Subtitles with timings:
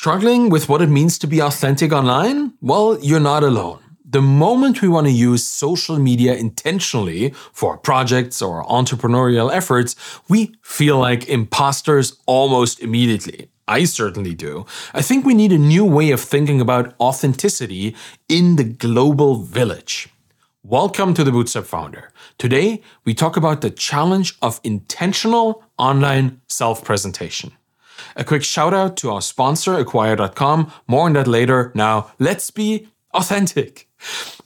[0.00, 2.52] Struggling with what it means to be authentic online?
[2.60, 3.80] Well, you're not alone.
[4.04, 9.96] The moment we want to use social media intentionally for projects or entrepreneurial efforts,
[10.28, 13.50] we feel like imposters almost immediately.
[13.66, 14.66] I certainly do.
[14.94, 17.96] I think we need a new way of thinking about authenticity
[18.28, 20.10] in the global village.
[20.62, 22.12] Welcome to the Bootstrap Founder.
[22.38, 27.57] Today, we talk about the challenge of intentional online self presentation.
[28.16, 30.72] A quick shout out to our sponsor, Acquire.com.
[30.86, 31.72] More on that later.
[31.74, 33.88] Now, let's be authentic.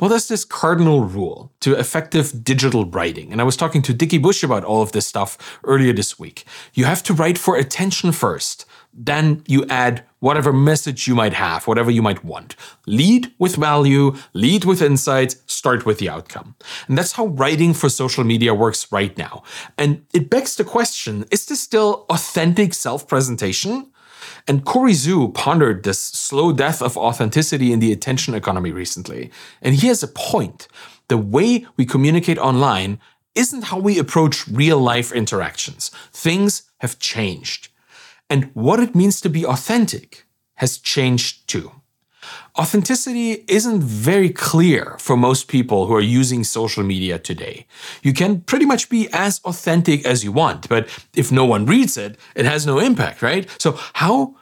[0.00, 3.32] Well, there's this cardinal rule to effective digital writing.
[3.32, 6.44] And I was talking to Dickie Bush about all of this stuff earlier this week.
[6.72, 8.64] You have to write for attention first.
[8.92, 12.54] Then you add whatever message you might have, whatever you might want.
[12.86, 16.54] Lead with value, lead with insights, start with the outcome.
[16.86, 19.42] And that's how writing for social media works right now.
[19.76, 23.90] And it begs the question is this still authentic self presentation?
[24.46, 29.32] And Corey Zhu pondered this slow death of authenticity in the attention economy recently.
[29.60, 30.68] And he has a point.
[31.08, 33.00] The way we communicate online
[33.34, 35.90] isn't how we approach real life interactions.
[36.12, 37.71] Things have changed.
[38.32, 41.70] And what it means to be authentic has changed too.
[42.58, 47.66] Authenticity isn't very clear for most people who are using social media today.
[48.02, 51.98] You can pretty much be as authentic as you want, but if no one reads
[51.98, 53.46] it, it has no impact, right?
[53.58, 54.36] So, how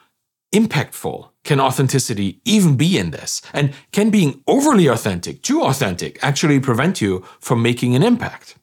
[0.54, 3.42] impactful can authenticity even be in this?
[3.52, 8.54] And can being overly authentic, too authentic, actually prevent you from making an impact?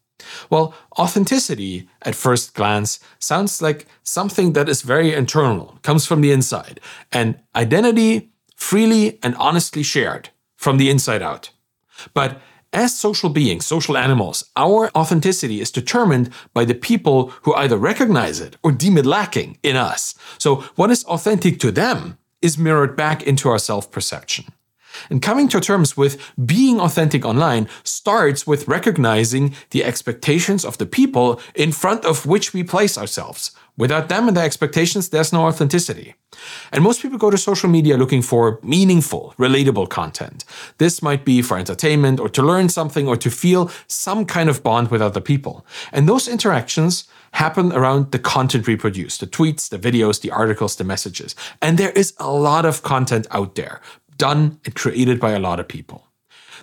[0.50, 6.32] Well, authenticity, at first glance, sounds like something that is very internal, comes from the
[6.32, 6.80] inside,
[7.12, 11.52] and identity freely and honestly shared from the inside out.
[12.14, 12.42] But
[12.74, 18.40] as social beings, social animals, our authenticity is determined by the people who either recognize
[18.40, 20.16] it or deem it lacking in us.
[20.38, 24.46] So, what is authentic to them is mirrored back into our self perception.
[25.10, 30.86] And coming to terms with being authentic online starts with recognizing the expectations of the
[30.86, 33.52] people in front of which we place ourselves.
[33.78, 36.16] Without them and their expectations, there's no authenticity.
[36.72, 40.46] And most people go to social media looking for meaningful, relatable content.
[40.80, 44.64] This might be for entertainment or to learn something or to feel some kind of
[44.64, 45.66] bond with other people.
[45.92, 50.76] And those interactions happen around the content we produce the tweets, the videos, the articles,
[50.76, 51.36] the messages.
[51.62, 53.80] And there is a lot of content out there,
[54.18, 56.08] done and created by a lot of people.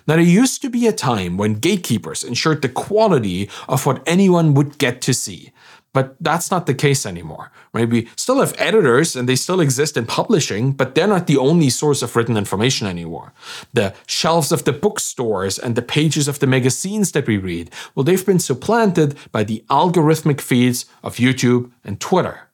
[0.07, 4.53] Now, there used to be a time when gatekeepers ensured the quality of what anyone
[4.53, 5.51] would get to see.
[5.93, 7.51] But that's not the case anymore.
[7.73, 7.89] Right?
[7.89, 11.69] We still have editors and they still exist in publishing, but they're not the only
[11.69, 13.31] source of written information anymore.
[13.73, 18.03] The shelves of the bookstores and the pages of the magazines that we read, well,
[18.03, 22.49] they've been supplanted by the algorithmic feeds of YouTube and Twitter.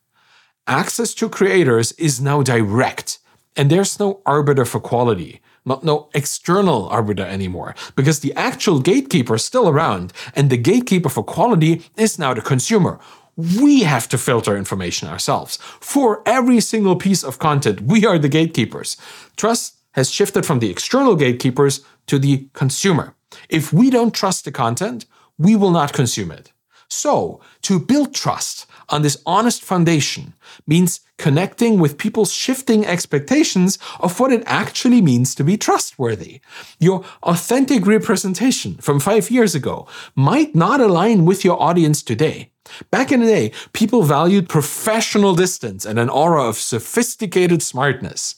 [0.68, 3.18] Access to creators is now direct
[3.56, 9.36] and there's no arbiter for quality, not no external arbiter anymore, because the actual gatekeeper
[9.36, 13.00] is still around, and the gatekeeper for quality is now the consumer.
[13.36, 15.58] We have to filter information ourselves.
[15.80, 18.98] For every single piece of content, we are the gatekeepers.
[19.38, 23.16] Trust has shifted from the external gatekeepers to the consumer.
[23.50, 25.06] If we don't trust the content,
[25.38, 26.52] we will not consume it.
[26.94, 30.34] So, to build trust on this honest foundation
[30.68, 36.42] means connecting with people's shifting expectations of what it actually means to be trustworthy.
[36.80, 42.52] Your authentic representation from five years ago might not align with your audience today.
[42.90, 48.36] Back in the day, people valued professional distance and an aura of sophisticated smartness.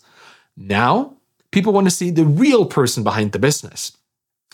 [0.56, 1.18] Now,
[1.50, 3.98] people want to see the real person behind the business.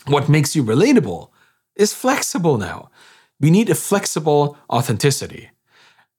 [0.06, 1.28] What makes you relatable
[1.76, 2.90] is flexible now.
[3.40, 5.50] We need a flexible authenticity.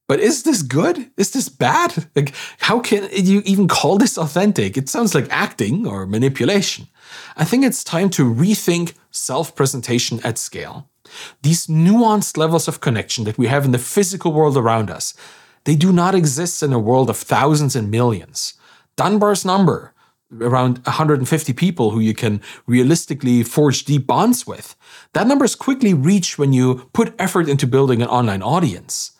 [0.07, 1.09] But is this good?
[1.15, 2.07] Is this bad?
[2.15, 4.75] Like, how can you even call this authentic?
[4.75, 6.87] It sounds like acting or manipulation.
[7.37, 10.89] I think it's time to rethink self presentation at scale.
[11.43, 15.13] These nuanced levels of connection that we have in the physical world around us,
[15.63, 18.55] they do not exist in a world of thousands and millions.
[18.97, 19.93] Dunbar's number,
[20.39, 24.75] around 150 people who you can realistically forge deep bonds with.
[25.13, 29.11] That number is quickly reached when you put effort into building an online audience.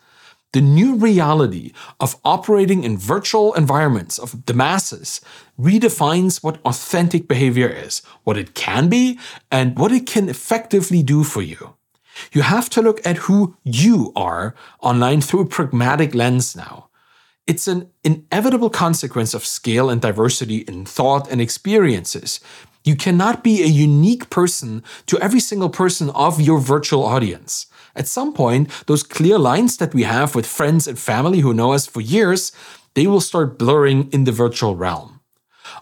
[0.52, 5.22] The new reality of operating in virtual environments of the masses
[5.58, 9.18] redefines what authentic behavior is, what it can be,
[9.50, 11.74] and what it can effectively do for you.
[12.32, 16.90] You have to look at who you are online through a pragmatic lens now.
[17.46, 22.38] It's an inevitable consequence of scale and diversity in thought and experiences.
[22.84, 27.66] You cannot be a unique person to every single person of your virtual audience.
[27.96, 31.72] At some point, those clear lines that we have with friends and family who know
[31.72, 32.52] us for years,
[32.94, 35.20] they will start blurring in the virtual realm.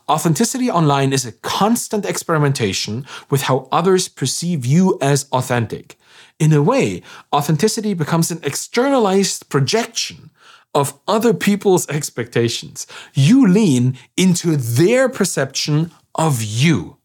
[0.08, 5.98] Authenticity online is a constant experimentation with how others perceive you as authentic.
[6.38, 7.02] In a way,
[7.34, 10.30] authenticity becomes an externalized projection
[10.74, 12.86] of other people's expectations.
[13.14, 16.98] You lean into their perception of you.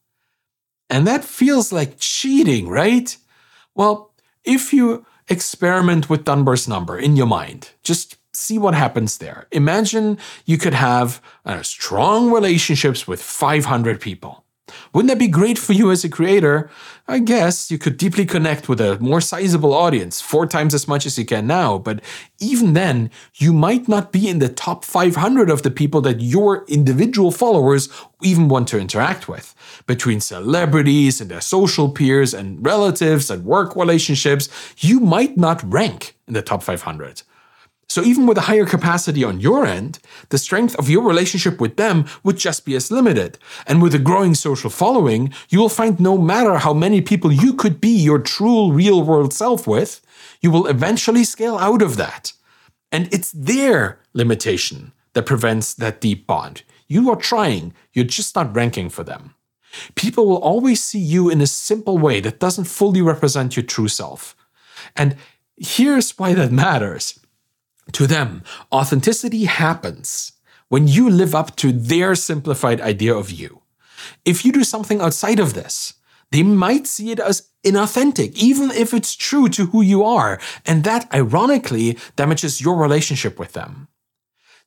[0.89, 3.15] And that feels like cheating, right?
[3.73, 4.13] Well,
[4.43, 9.47] if you experiment with Dunbar's number in your mind, just see what happens there.
[9.51, 14.44] Imagine you could have uh, strong relationships with 500 people.
[14.93, 16.69] Wouldn't that be great for you as a creator?
[17.07, 21.05] I guess you could deeply connect with a more sizable audience, four times as much
[21.05, 22.01] as you can now, but
[22.39, 26.65] even then, you might not be in the top 500 of the people that your
[26.67, 27.89] individual followers
[28.23, 29.53] even want to interact with.
[29.85, 36.15] Between celebrities and their social peers and relatives and work relationships, you might not rank
[36.27, 37.21] in the top 500.
[37.87, 39.99] So, even with a higher capacity on your end,
[40.29, 43.37] the strength of your relationship with them would just be as limited.
[43.67, 47.53] And with a growing social following, you will find no matter how many people you
[47.53, 50.01] could be your true real world self with,
[50.41, 52.33] you will eventually scale out of that.
[52.91, 56.63] And it's their limitation that prevents that deep bond.
[56.87, 59.35] You are trying, you're just not ranking for them.
[59.95, 63.87] People will always see you in a simple way that doesn't fully represent your true
[63.87, 64.35] self.
[64.95, 65.17] And
[65.57, 67.19] here's why that matters
[67.93, 70.33] to them, authenticity happens
[70.69, 73.61] when you live up to their simplified idea of you.
[74.25, 75.93] If you do something outside of this,
[76.31, 80.83] they might see it as inauthentic, even if it's true to who you are, and
[80.83, 83.87] that ironically damages your relationship with them.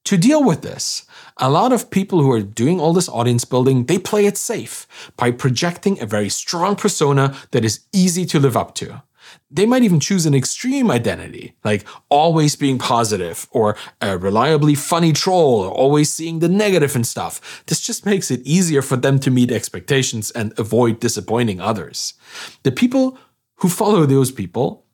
[0.04, 1.04] To deal with this,
[1.36, 4.86] a lot of people who are doing all this audience building, they play it safe
[5.16, 9.02] by projecting a very strong persona that is easy to live up to.
[9.50, 15.12] They might even choose an extreme identity, like always being positive, or a reliably funny
[15.12, 16.48] troll, or always seeing the
[16.94, 17.62] and stuff.
[17.66, 22.14] This just makes it easier for them to meet expectations and avoid disappointing others.
[22.62, 23.18] The people
[23.56, 24.84] who follow those people,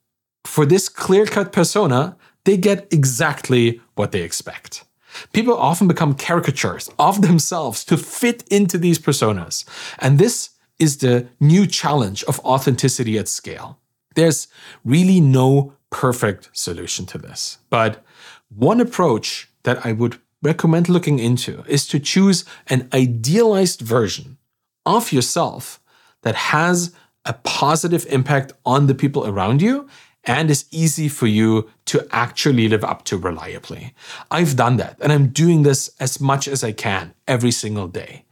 [0.44, 4.84] for this clear cut persona, they get exactly what they expect.
[5.32, 9.64] People often become caricatures of themselves to fit into these personas.
[9.98, 13.78] And this is the new challenge of authenticity at scale.
[14.14, 14.48] There's
[14.84, 17.58] really no perfect solution to this.
[17.70, 18.04] But
[18.48, 24.38] one approach that I would recommend looking into is to choose an idealized version
[24.84, 25.80] of yourself
[26.22, 26.94] that has
[27.24, 29.88] a positive impact on the people around you
[30.24, 33.94] and is easy for you to actually live up to reliably.
[34.30, 38.24] I've done that and I'm doing this as much as I can every single day.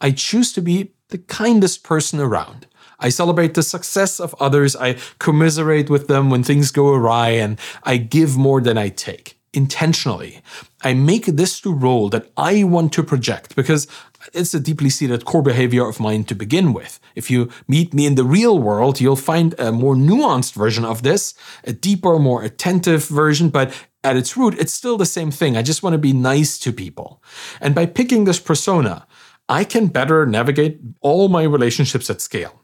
[0.00, 2.66] I choose to be the kindest person around.
[3.00, 4.76] I celebrate the success of others.
[4.76, 9.40] I commiserate with them when things go awry, and I give more than I take
[9.52, 10.40] intentionally.
[10.82, 13.86] I make this the role that I want to project because
[14.32, 17.00] it's a deeply seated core behavior of mine to begin with.
[17.14, 21.02] If you meet me in the real world, you'll find a more nuanced version of
[21.02, 23.74] this, a deeper, more attentive version, but
[24.04, 25.56] at its root, it's still the same thing.
[25.56, 27.22] I just want to be nice to people.
[27.60, 29.06] And by picking this persona,
[29.48, 32.59] I can better navigate all my relationships at scale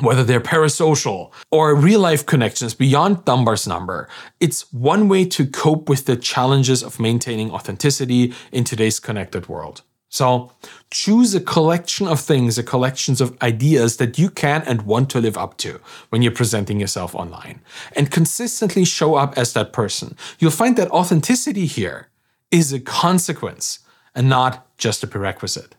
[0.00, 4.08] whether they're parasocial or real life connections beyond Dunbar's number,
[4.40, 9.82] it's one way to cope with the challenges of maintaining authenticity in today's connected world.
[10.08, 10.52] So
[10.92, 15.20] choose a collection of things, a collections of ideas that you can and want to
[15.20, 15.80] live up to
[16.10, 17.60] when you're presenting yourself online
[17.96, 20.16] and consistently show up as that person.
[20.38, 22.10] You'll find that authenticity here
[22.52, 23.80] is a consequence
[24.14, 25.74] and not just a prerequisite.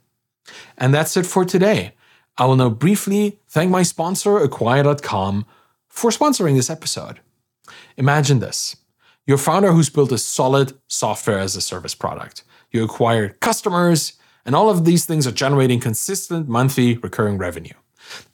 [0.78, 1.94] And that's it for today.
[2.38, 5.46] I will now briefly thank my sponsor, Acquire.com,
[5.88, 7.20] for sponsoring this episode.
[7.98, 8.76] Imagine this
[9.26, 12.44] you're a founder who's built a solid software as a service product.
[12.72, 14.14] You acquire customers,
[14.46, 17.74] and all of these things are generating consistent monthly recurring revenue.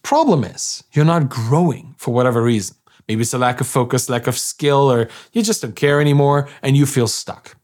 [0.03, 2.75] Problem is, you're not growing for whatever reason.
[3.08, 6.50] Maybe it's a lack of focus, lack of skill, or you just don't care anymore
[6.62, 7.55] and you feel stuck.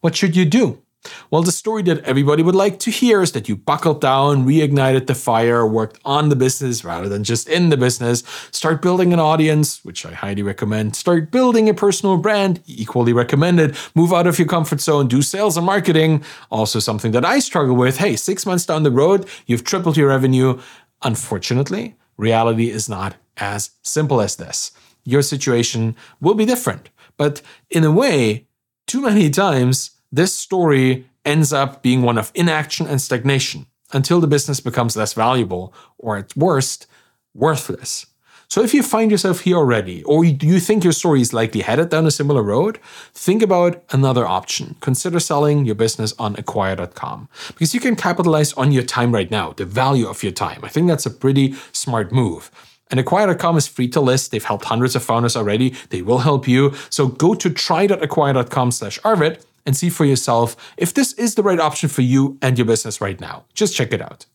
[0.00, 0.82] What should you do?
[1.30, 5.06] Well, the story that everybody would like to hear is that you buckled down, reignited
[5.06, 9.18] the fire, worked on the business rather than just in the business, start building an
[9.18, 14.38] audience, which I highly recommend, start building a personal brand, equally recommended, move out of
[14.38, 17.98] your comfort zone, do sales and marketing, also something that I struggle with.
[17.98, 20.60] Hey, six months down the road, you've tripled your revenue.
[21.02, 24.70] Unfortunately, reality is not as simple as this.
[25.04, 26.90] Your situation will be different.
[27.16, 28.46] But in a way,
[28.86, 34.26] too many times, this story ends up being one of inaction and stagnation until the
[34.26, 36.86] business becomes less valuable or at worst,
[37.34, 38.06] worthless.
[38.48, 41.88] So if you find yourself here already, or you think your story is likely headed
[41.88, 42.78] down a similar road,
[43.14, 44.76] think about another option.
[44.80, 49.52] Consider selling your business on acquire.com because you can capitalize on your time right now,
[49.52, 50.60] the value of your time.
[50.62, 52.50] I think that's a pretty smart move.
[52.90, 54.32] And Acquire.com is free to list.
[54.32, 55.70] They've helped hundreds of founders already.
[55.88, 56.74] They will help you.
[56.90, 61.60] So go to try.acquire.com slash Arvid and see for yourself if this is the right
[61.60, 63.44] option for you and your business right now.
[63.54, 64.26] Just check it out.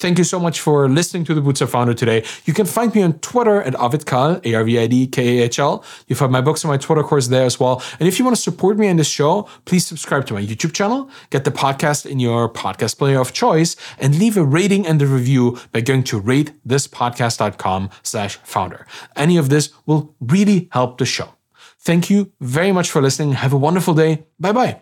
[0.00, 2.24] Thank you so much for listening to the Bootstrap Founder today.
[2.46, 5.44] You can find me on Twitter at Arvid A R V I D K A
[5.44, 5.84] H L.
[6.08, 7.82] You find my books and my Twitter course there as well.
[7.98, 10.72] And if you want to support me in this show, please subscribe to my YouTube
[10.72, 15.02] channel, get the podcast in your podcast player of choice, and leave a rating and
[15.02, 18.86] a review by going to ratethispodcast.com slash founder.
[19.16, 21.34] Any of this will really help the show.
[21.82, 23.32] Thank you very much for listening.
[23.32, 24.24] Have a wonderful day.
[24.38, 24.80] Bye bye.